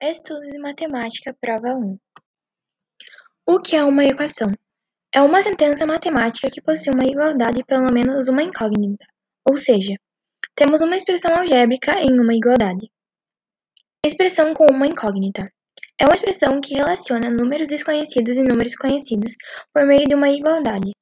Estudos 0.00 0.52
de 0.52 0.58
Matemática, 0.60 1.36
prova 1.40 1.74
1. 1.74 1.98
O 3.48 3.60
que 3.60 3.74
é 3.74 3.82
uma 3.82 4.04
equação? 4.04 4.52
É 5.12 5.20
uma 5.20 5.42
sentença 5.42 5.84
matemática 5.86 6.48
que 6.48 6.62
possui 6.62 6.94
uma 6.94 7.04
igualdade 7.04 7.58
e 7.58 7.64
pelo 7.64 7.92
menos 7.92 8.28
uma 8.28 8.44
incógnita, 8.44 9.04
ou 9.44 9.56
seja, 9.56 9.96
temos 10.54 10.82
uma 10.82 10.94
expressão 10.94 11.34
algébrica 11.34 12.00
em 12.00 12.12
uma 12.20 12.32
igualdade. 12.32 12.88
Expressão 14.06 14.54
com 14.54 14.66
uma 14.66 14.86
incógnita. 14.86 15.52
É 16.00 16.04
uma 16.04 16.14
expressão 16.14 16.60
que 16.60 16.74
relaciona 16.74 17.28
números 17.28 17.66
desconhecidos 17.66 18.36
e 18.36 18.44
números 18.44 18.76
conhecidos 18.76 19.34
por 19.74 19.84
meio 19.84 20.06
de 20.06 20.14
uma 20.14 20.30
igualdade, 20.30 20.92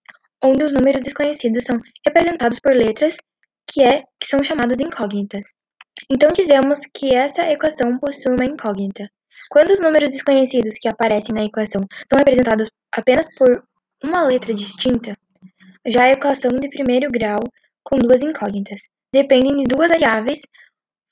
onde 0.42 0.64
os 0.64 0.72
números 0.72 1.02
desconhecidos 1.02 1.64
são 1.64 1.78
representados 2.02 2.58
por 2.60 2.74
letras 2.74 3.18
que, 3.70 3.82
é, 3.82 4.04
que 4.18 4.26
são 4.26 4.42
chamadas 4.42 4.78
de 4.78 4.84
incógnitas. 4.84 5.46
Então 6.10 6.30
dizemos 6.32 6.80
que 6.94 7.14
essa 7.14 7.50
equação 7.50 7.98
possui 7.98 8.32
uma 8.32 8.44
incógnita. 8.44 9.10
Quando 9.50 9.70
os 9.70 9.80
números 9.80 10.10
desconhecidos 10.10 10.74
que 10.74 10.88
aparecem 10.88 11.34
na 11.34 11.44
equação 11.44 11.82
são 12.08 12.18
representados 12.18 12.70
apenas 12.92 13.28
por 13.34 13.64
uma 14.02 14.22
letra 14.22 14.54
distinta, 14.54 15.16
já 15.84 16.04
a 16.04 16.12
equação 16.12 16.50
de 16.52 16.68
primeiro 16.68 17.10
grau 17.10 17.40
com 17.82 17.98
duas 17.98 18.20
incógnitas 18.22 18.82
dependem 19.12 19.56
de 19.56 19.64
duas 19.64 19.88
variáveis 19.88 20.40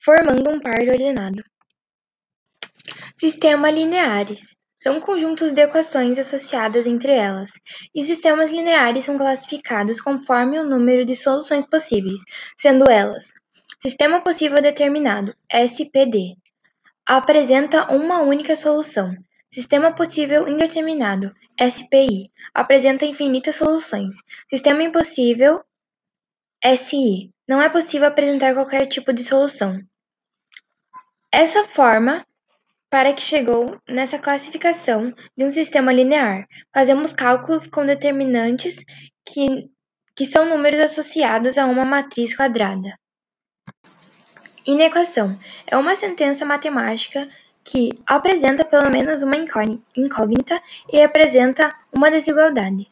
formando 0.02 0.50
um 0.50 0.60
par 0.60 0.80
ordenado. 0.80 1.42
Sistema 3.18 3.70
lineares 3.70 4.56
são 4.80 5.00
conjuntos 5.00 5.52
de 5.52 5.62
equações 5.62 6.18
associadas 6.18 6.86
entre 6.86 7.12
elas, 7.12 7.52
e 7.94 8.02
sistemas 8.02 8.50
lineares 8.50 9.04
são 9.04 9.16
classificados 9.16 10.00
conforme 10.00 10.58
o 10.58 10.64
número 10.64 11.06
de 11.06 11.16
soluções 11.16 11.64
possíveis, 11.66 12.20
sendo 12.58 12.90
elas 12.90 13.32
Sistema 13.86 14.22
possível 14.22 14.62
determinado 14.62 15.36
(SPD) 15.46 16.38
apresenta 17.04 17.92
uma 17.92 18.22
única 18.22 18.56
solução. 18.56 19.14
Sistema 19.52 19.92
possível 19.92 20.48
indeterminado 20.48 21.34
(SPI) 21.60 22.32
apresenta 22.54 23.04
infinitas 23.04 23.56
soluções. 23.56 24.16
Sistema 24.48 24.82
impossível 24.82 25.62
(SI) 26.64 27.30
não 27.46 27.60
é 27.60 27.68
possível 27.68 28.08
apresentar 28.08 28.54
qualquer 28.54 28.86
tipo 28.86 29.12
de 29.12 29.22
solução. 29.22 29.78
Essa 31.30 31.64
forma 31.64 32.26
para 32.88 33.12
que 33.12 33.20
chegou 33.20 33.78
nessa 33.86 34.18
classificação 34.18 35.12
de 35.36 35.44
um 35.44 35.50
sistema 35.50 35.92
linear. 35.92 36.46
Fazemos 36.72 37.12
cálculos 37.12 37.66
com 37.66 37.84
determinantes 37.84 38.76
que, 39.26 39.68
que 40.16 40.24
são 40.24 40.48
números 40.48 40.80
associados 40.80 41.58
a 41.58 41.66
uma 41.66 41.84
matriz 41.84 42.34
quadrada. 42.34 42.98
Inequação 44.66 45.38
é 45.66 45.76
uma 45.76 45.94
sentença 45.94 46.42
matemática 46.46 47.28
que 47.62 47.90
apresenta 48.06 48.64
pelo 48.64 48.90
menos 48.90 49.22
uma 49.22 49.36
incógnita 49.36 50.62
e 50.90 51.02
apresenta 51.02 51.74
uma 51.92 52.10
desigualdade. 52.10 52.88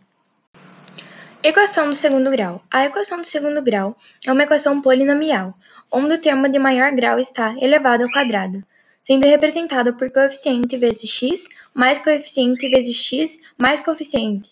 Equação 1.43 1.89
do 1.89 1.95
segundo 1.95 2.31
grau. 2.31 2.63
A 2.71 2.85
equação 2.85 3.23
do 3.23 3.27
segundo 3.27 3.63
grau 3.63 3.97
é 4.27 4.31
uma 4.31 4.43
equação 4.43 4.83
polinomial, 4.83 5.55
onde 5.91 6.15
o 6.15 6.21
termo 6.21 6.47
de 6.47 6.59
maior 6.59 6.93
grau 6.93 7.19
está 7.19 7.55
elevado 7.59 8.05
ao 8.05 8.11
quadrado, 8.11 8.63
sendo 9.03 9.27
representado 9.27 9.95
por 9.95 10.11
coeficiente 10.11 10.77
vezes 10.77 11.09
x 11.09 11.49
mais 11.73 11.99
coeficiente 11.99 12.69
vezes 12.69 12.97
x 12.97 13.41
mais 13.59 13.81
coeficiente 13.81 14.51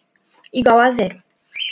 igual 0.52 0.78
a 0.78 0.90
zero. 0.90 1.22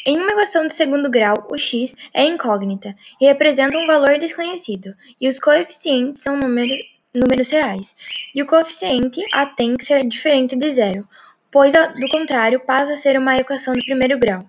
Em 0.06 0.16
uma 0.16 0.32
equação 0.32 0.66
de 0.66 0.74
segundo 0.74 1.10
grau, 1.10 1.46
o 1.50 1.58
x 1.58 1.94
é 2.14 2.24
incógnita 2.24 2.94
e 3.20 3.26
representa 3.26 3.78
um 3.78 3.86
valor 3.86 4.18
desconhecido, 4.18 4.94
e 5.20 5.28
os 5.28 5.38
coeficientes 5.38 6.22
são 6.22 6.36
números, 6.36 6.78
números 7.14 7.50
reais, 7.50 7.94
e 8.34 8.42
o 8.42 8.46
coeficiente 8.46 9.20
a 9.32 9.46
tem 9.46 9.76
que 9.76 9.84
ser 9.84 10.06
diferente 10.06 10.56
de 10.56 10.70
zero, 10.70 11.08
pois, 11.50 11.72
do 11.72 12.08
contrário, 12.10 12.60
passa 12.60 12.94
a 12.94 12.96
ser 12.96 13.18
uma 13.18 13.36
equação 13.36 13.74
de 13.74 13.84
primeiro 13.84 14.18
grau. 14.18 14.46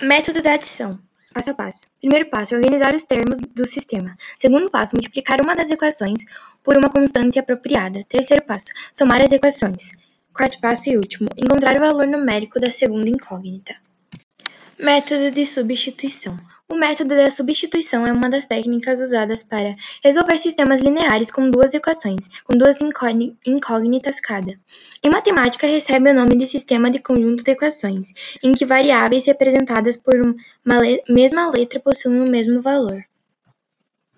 Método 0.00 0.42
da 0.42 0.54
adição. 0.54 0.98
Passo 1.32 1.50
a 1.50 1.54
passo. 1.54 1.86
Primeiro 1.98 2.28
passo, 2.28 2.54
organizar 2.54 2.94
os 2.94 3.04
termos 3.04 3.40
do 3.40 3.66
sistema. 3.66 4.16
Segundo 4.36 4.70
passo, 4.70 4.94
multiplicar 4.94 5.40
uma 5.40 5.54
das 5.54 5.70
equações 5.70 6.24
por 6.62 6.76
uma 6.76 6.90
constante 6.90 7.38
apropriada. 7.38 8.04
Terceiro 8.06 8.44
passo, 8.44 8.66
somar 8.92 9.22
as 9.22 9.32
equações. 9.32 9.92
Quarto 10.34 10.60
passo 10.60 10.90
e 10.90 10.96
último, 10.96 11.28
encontrar 11.36 11.76
o 11.76 11.80
valor 11.80 12.06
numérico 12.06 12.60
da 12.60 12.70
segunda 12.70 13.08
incógnita. 13.08 13.74
Método 14.82 15.30
de 15.30 15.46
substituição. 15.46 16.36
O 16.68 16.74
método 16.74 17.14
da 17.14 17.30
substituição 17.30 18.04
é 18.04 18.12
uma 18.12 18.28
das 18.28 18.46
técnicas 18.46 19.00
usadas 19.00 19.40
para 19.40 19.76
resolver 20.02 20.36
sistemas 20.38 20.80
lineares 20.80 21.30
com 21.30 21.48
duas 21.48 21.72
equações, 21.72 22.26
com 22.42 22.58
duas 22.58 22.78
incógnitas 23.46 24.18
cada. 24.18 24.58
Em 25.00 25.08
matemática, 25.08 25.68
recebe 25.68 26.10
o 26.10 26.14
nome 26.14 26.36
de 26.36 26.48
sistema 26.48 26.90
de 26.90 26.98
conjunto 26.98 27.44
de 27.44 27.52
equações, 27.52 28.08
em 28.42 28.54
que 28.54 28.66
variáveis 28.66 29.24
representadas 29.24 29.96
por 29.96 30.16
uma 30.16 30.82
mesma 31.08 31.48
letra 31.48 31.78
possuem 31.78 32.20
o 32.20 32.26
mesmo 32.26 32.60
valor. 32.60 33.04